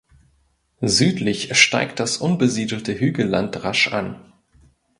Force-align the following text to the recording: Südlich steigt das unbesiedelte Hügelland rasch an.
Südlich 0.81 1.53
steigt 1.53 1.99
das 1.99 2.17
unbesiedelte 2.17 2.99
Hügelland 2.99 3.63
rasch 3.63 3.89
an. 3.93 4.33